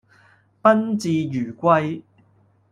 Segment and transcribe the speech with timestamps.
[0.63, 2.01] 賓至如歸